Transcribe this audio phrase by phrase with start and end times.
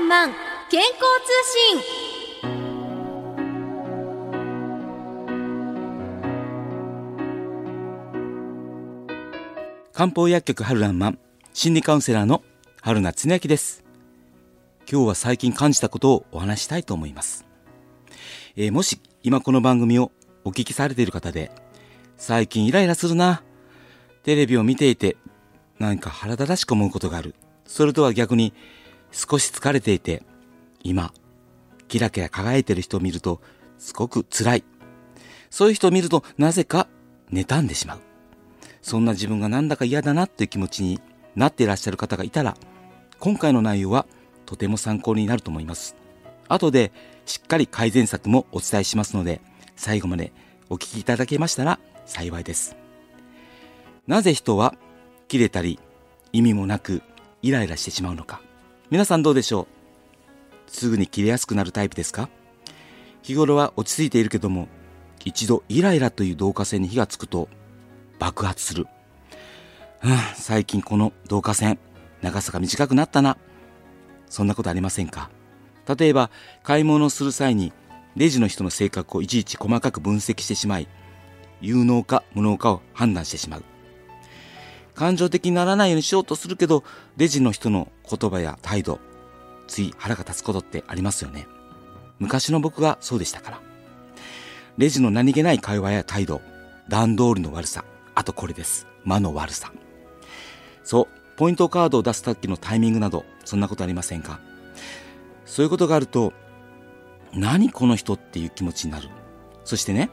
[0.00, 0.32] ンマン
[0.70, 1.32] 健康通
[1.74, 2.50] 信。
[9.92, 11.18] 漢方薬局春らんまん
[11.52, 12.42] 心理カウンセラーの
[12.80, 13.84] 春名恒明です。
[14.90, 17.44] 今日は最近感じたことをお話したいと思います、
[18.56, 20.10] えーもし今この番組を
[20.44, 21.52] お聞きされている方で
[22.16, 23.44] 最近イライラするな
[24.24, 25.16] テレビを見ていて
[25.78, 27.36] 何か腹立たしく思うことがある
[27.66, 28.52] それとは逆に
[29.12, 30.22] 少し疲れていて
[30.82, 31.12] 今
[31.88, 33.40] キラキラ輝いてる人を見ると
[33.78, 34.64] すごく辛い
[35.50, 36.88] そういう人を見るとなぜか
[37.32, 38.00] 妬んでしまう
[38.82, 41.00] そんな自分がなんだか嫌だなっていう気持ちに
[41.36, 42.56] なっていらっしゃる方がいたら、
[43.18, 44.06] 今回の内容は
[44.46, 45.96] とても参考になると思います。
[46.48, 46.92] 後で
[47.26, 49.40] しっかり改善策もお伝えしますので、
[49.76, 50.32] 最後まで
[50.68, 52.76] お聞きいただけましたら幸いです。
[54.06, 54.74] なぜ人は
[55.28, 55.78] 切れたり
[56.32, 57.02] 意味もなく
[57.42, 58.40] イライラしてしまうのか。
[58.90, 59.68] 皆さんどうでしょ
[60.66, 60.70] う？
[60.70, 62.28] すぐに切れやすくなるタイプですか？
[63.22, 64.66] 日頃は落ち着いているけども、
[65.24, 67.48] 一度イライラという導火線に火がつくと
[68.18, 68.88] 爆発する。
[70.02, 71.78] うん、最近この導火線、
[72.20, 73.38] 長さが短くなったな。
[74.28, 75.30] そんなことありませんか？
[75.96, 76.32] 例えば、
[76.64, 77.72] 買い物をする際に、
[78.16, 80.88] レジの人の性格をいちいち細かく分析してしまい、
[81.60, 83.62] 有能か無能かを判断してしまう。
[84.94, 86.84] 感情的にならないようにしようとするけど、
[87.16, 89.00] レジの人の言葉や態度、
[89.66, 91.46] つい腹が立つことってありますよね。
[92.18, 93.60] 昔の僕がそうでしたから。
[94.76, 96.40] レジの何気ない会話や態度、
[96.88, 98.86] 段通りの悪さ、あとこれです。
[99.04, 99.72] 間の悪さ。
[100.84, 104.40] そう、ポイントカードを出す時のタイミングなど、そんなことありませんか？
[105.46, 106.32] そういうことがあると、
[107.32, 109.08] 何この人っていう気持ちになる。
[109.64, 110.10] そしてね、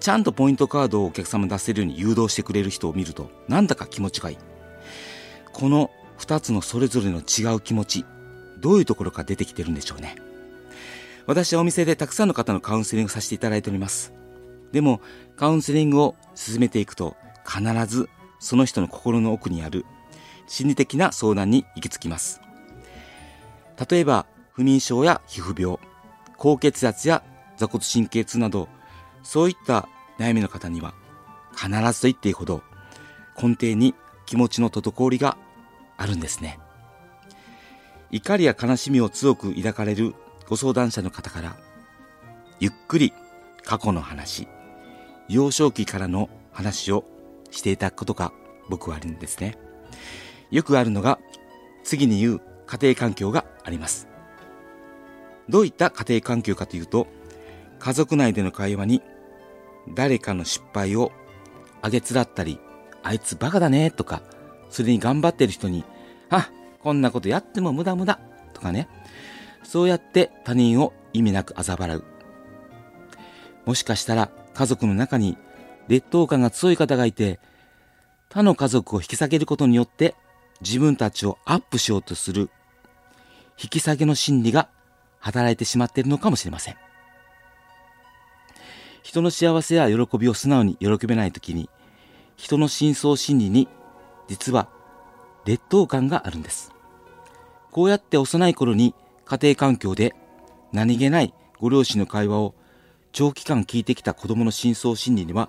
[0.00, 4.38] ちゃんとポイントカードをお客様に出せるように誘導してくれる人を見ると、なんだか気持ちがいい。
[5.52, 8.04] この二つのそれぞれの違う気持ち、
[8.58, 10.16] どういうところか出てきてるんでしょうね。
[11.26, 14.12] 私はお店でたくさんの方のカウンセリングさせていただいております。
[14.72, 15.00] でも、
[15.36, 17.16] カウンセリングを進めていくと、
[17.46, 18.08] 必ず
[18.38, 19.84] その人の心の奥にある
[20.46, 22.40] 心理的な相談に行き着きます。
[23.90, 25.78] 例えば、不眠症や皮膚病、
[26.36, 27.22] 高血圧や
[27.56, 28.68] 座骨神経痛など、
[29.22, 29.88] そういった
[30.18, 30.94] 悩みの方には、
[31.54, 32.62] 必ずと言っていいほど、
[33.36, 33.94] 根底に
[34.26, 35.36] 気持ちの滞りが
[35.96, 36.58] あるんですね。
[38.10, 40.14] 怒りや悲しみを強く抱かれる
[40.48, 41.56] ご相談者の方から、
[42.60, 43.12] ゆっくり
[43.64, 44.48] 過去の話、
[45.28, 47.04] 幼少期からの話を
[47.50, 48.32] していただくことが
[48.68, 49.56] 僕はあるんですね。
[50.50, 51.18] よくあるのが、
[51.84, 54.08] 次に言う家庭環境があります。
[55.48, 57.06] どういった家庭環境かというと、
[57.78, 59.02] 家族内での会話に
[59.88, 61.12] 誰かの失敗を
[61.80, 62.58] あげつらったり、
[63.02, 64.22] あいつバカだねとか、
[64.70, 65.84] それに頑張ってる人に、
[66.30, 66.50] あ、
[66.82, 68.18] こんなことやっても無駄無駄
[68.54, 68.88] とかね、
[69.62, 72.04] そうやって他人を意味なく嘲笑う。
[73.64, 75.36] もしかしたら家族の中に
[75.88, 77.38] 劣等感が強い方がいて、
[78.28, 80.14] 他の家族を引き下げることによって
[80.60, 82.50] 自分たちをアップしようとする
[83.62, 84.68] 引き下げの心理が
[85.18, 86.76] 働いてしまっているのかもしれません。
[89.02, 91.68] 人の幸せや喜びを素直に喜べないときに、
[92.36, 93.68] 人の深層心理に
[94.28, 94.68] 実は
[95.44, 96.72] 劣等感があるんです。
[97.70, 100.14] こうやって幼い頃に家庭環境で
[100.72, 102.54] 何気ないご両親の会話を
[103.12, 105.48] 長期間聞いてきた子供の深層心理には、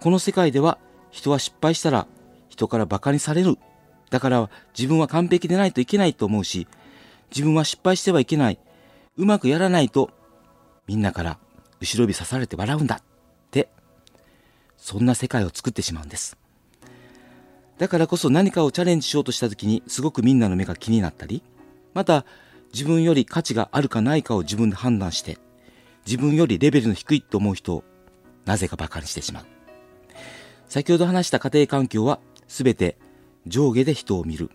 [0.00, 0.78] この世界では
[1.10, 2.06] 人は失敗したら
[2.48, 3.56] 人から馬鹿にされる。
[4.10, 4.48] だから
[4.78, 6.68] 自分は完璧でないといけないと思うし、
[7.30, 8.58] 自分は失敗してはいけない。
[9.16, 10.10] うまくやらないと
[10.86, 11.38] みんなから
[11.80, 13.02] 後ろ指刺されて笑うんだっ
[13.50, 13.68] て、
[14.76, 16.36] そんな世界を作ってしまうんです。
[17.78, 21.42] だからこそ何かをチャレンジしようとした時にすごくみんなの目が気になったり、
[21.92, 22.24] また
[22.72, 25.38] 自分より価値があるかないかを自分で判断して、
[26.06, 27.84] 自分よりレベルの低いと思う人を
[28.44, 29.44] なぜか馬鹿にしてしまう。
[30.68, 32.98] 先ほど話した家庭環境は全て
[33.46, 34.50] 上下で人を見る。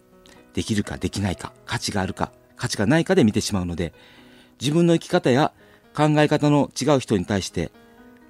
[0.53, 3.93] できるかできないか、価値があるか、価値がないかで見てしまうので、
[4.59, 5.53] 自分の生き方や
[5.95, 7.71] 考え方の違う人に対して、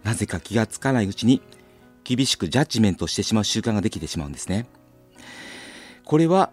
[0.03, 1.41] なぜか気がつかないうちに
[2.03, 4.65] 厳しくジャッジメントしてしまう習慣ができてしまうんですね。
[6.05, 6.51] これは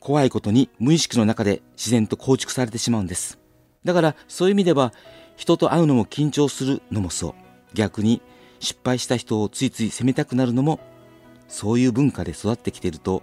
[0.00, 3.38] 怖いことに無意識の中で自然と構築されてしまうんです。
[3.84, 4.92] だからそういう意味では
[5.36, 7.34] 人と会うのも緊張するのもそう。
[7.74, 8.20] 逆に
[8.60, 10.80] 失敗した人をついつい責めたくなるのも
[11.48, 13.22] そういう文化で育ってきていると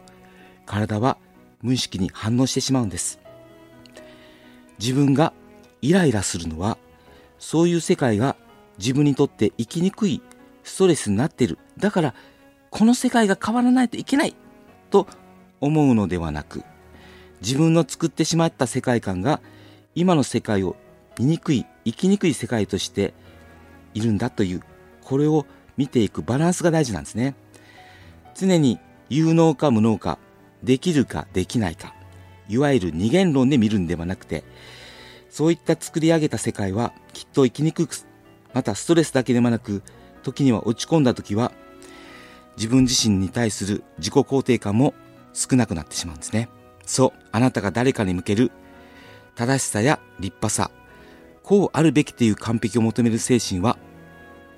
[0.65, 1.17] 体は
[1.61, 3.19] 無意識に反応してしまうんです。
[4.79, 5.33] 自分が
[5.81, 6.77] イライラするのは
[7.39, 8.35] そういう世界が
[8.77, 10.21] 自分にとって生きにくい
[10.63, 11.57] ストレスになっている。
[11.77, 12.13] だから
[12.69, 14.35] この世界が変わらないといけない
[14.89, 15.07] と
[15.61, 16.63] 思うのではなく
[17.41, 19.41] 自分の作ってしまった世界観が
[19.95, 20.75] 今の世界を
[21.17, 23.13] 見にくい生きにくい世界として
[23.93, 24.61] いるんだという
[25.03, 25.45] これを
[25.77, 27.35] 見ていくバランスが大事なんですね
[28.35, 28.79] 常に
[29.09, 30.17] 有能か無能か
[30.63, 31.93] できるかできないか
[32.49, 34.43] いわゆる二元論で見るんではなくて
[35.35, 37.97] そういった作り上げた世界はきっと生きにくく
[38.53, 39.83] またストレスだけではなく
[40.23, 41.51] 時には落ち込んだ時は
[42.55, 44.93] 自分自身に対する自己肯定感も
[45.33, 46.47] 少なくなってしまうんですね。
[46.85, 48.49] そうあなたが誰かに向ける
[49.35, 50.71] 正しさや立派さ
[51.43, 53.77] こうあるべきという完璧を求める精神は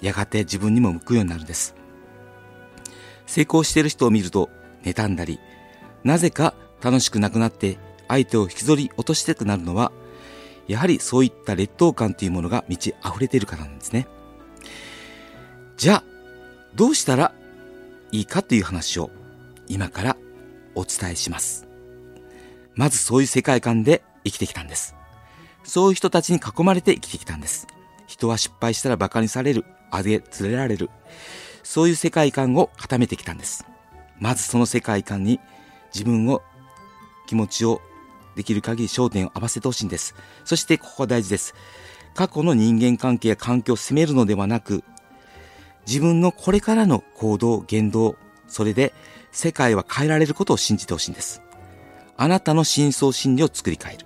[0.03, 1.73] やがて自分にも向くようになるんです。
[3.25, 4.51] 成功している人を見ると
[4.83, 5.39] 妬んだり
[6.03, 6.53] なぜか
[6.83, 9.91] 楽しくなくなって相手を引きずり落としてくなるのは
[10.67, 14.07] やはりそういった劣等感というものが満ち溢れているからなんですね。
[15.77, 16.03] じゃあ
[16.75, 17.33] どうしたら
[18.11, 19.09] いいかという話を
[19.67, 20.17] 今から
[20.75, 21.67] お伝えします。
[22.75, 24.95] まずそういう世界観で生きてきたんです。
[25.63, 27.67] そういう人たちに囲まれて生きてきたんです。
[28.05, 29.65] 人は失敗したら馬鹿にされる。
[29.89, 30.89] あげ連れられる。
[31.63, 33.65] そういう世界観を固めてきたんです。
[34.19, 35.39] まずその世界観に
[35.93, 36.41] 自分を
[37.27, 37.81] 気持ちを
[38.37, 40.15] できる限り焦点を合わせてほしいんです。
[40.45, 41.53] そしてここが大事です。
[42.13, 44.83] 過去の人間関係や環境を責めるのではなく
[45.85, 48.15] 自分のこれからの行動言動
[48.47, 48.93] それで
[49.31, 51.41] 世界は変えられることを信じてほしいんです。
[52.15, 54.05] あなたの深層心理を作り変える。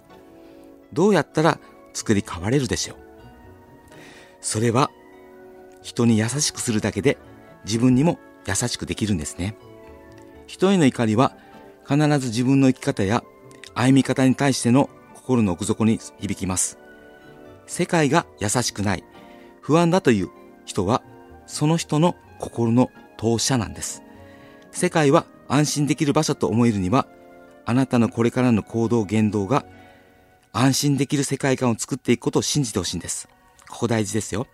[0.92, 1.60] どうやったら
[1.94, 2.98] 作り変われるでしょう。
[4.42, 4.92] それは
[5.82, 7.18] 人に優しくするだけで
[7.66, 9.56] 自分にも優しくできるんですね。
[10.48, 11.38] 人への怒りは
[11.88, 13.24] 必ず自分の生き方や
[13.74, 16.78] 歩み方に対しての心の奥底に響きます。
[17.68, 19.04] 世界が優しくない
[19.62, 20.30] 不安だという
[20.66, 21.02] 人は
[21.46, 24.04] その人の心の投射なんです。
[24.72, 27.08] 世界は安心できる場所と思えるには
[27.66, 29.66] あなたのこれからの行動言動が
[30.54, 33.30] 安心できる世界観を作っていくことを信じてほしいんです。
[33.70, 34.48] ここ大事ですよ。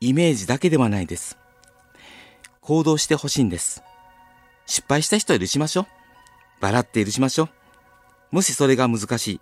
[0.00, 1.36] イメージだけではないです。
[2.60, 3.82] 行動してほしいんです。
[4.66, 5.86] 失敗した人は許しましょう。
[6.60, 7.57] 笑って許しましょう。
[8.30, 9.40] もしそれが難し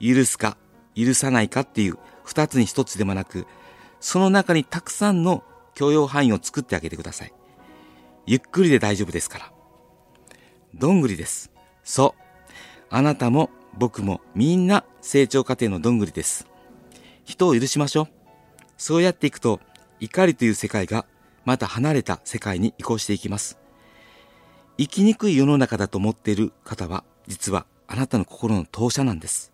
[0.00, 0.56] い許すか
[0.96, 3.46] 許さないかっていう二つに一つでもなく
[4.00, 5.44] その中にたくさんの
[5.74, 7.32] 許容範囲を作ってあげてください。
[8.26, 9.52] ゆっくりで大丈夫ですから。
[10.74, 11.50] どんぐりです。
[11.82, 12.22] そう。
[12.90, 16.46] あなたも僕もみんな成長過程のどんぐりです。
[17.24, 18.06] 人を許しましょう。
[18.76, 19.60] そうやっていくと
[20.00, 21.06] 怒りという世界が
[21.44, 23.58] また離れた世界に移行していきます。
[24.78, 29.52] 生きにくい世の中だと思っている方は実はあなたの心の投射なんです。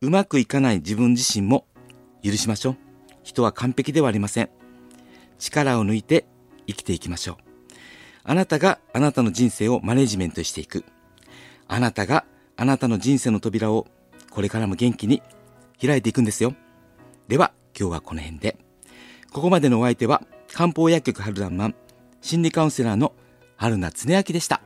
[0.00, 1.66] うまくいかない自分自身も
[2.22, 2.76] 許しましょう。
[3.22, 4.50] 人は完璧ではありません。
[5.38, 6.26] 力を抜いて
[6.66, 7.36] 生きていきましょう。
[8.24, 10.84] あなたがあなたの人生をマネジメントしていく。
[11.68, 12.24] あなたが
[12.56, 13.86] あなたの人生の扉を
[14.30, 15.22] これからも元気に
[15.80, 16.54] 開いていくんですよ。
[17.28, 18.58] では今日はこの辺で。
[19.32, 20.22] ここまでのお相手は
[20.52, 21.74] 漢方薬局春団マン
[22.20, 23.12] 心理カウンセラーの
[23.56, 24.60] 春名恒明でした。